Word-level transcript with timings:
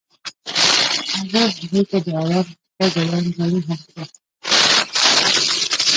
هغه 1.15 1.43
هغې 1.61 1.81
ته 1.89 1.97
د 2.05 2.07
آرام 2.21 2.45
شپه 2.61 2.85
ګلان 2.93 3.25
ډالۍ 3.35 3.61
هم 3.67 3.79
کړل. 3.89 4.09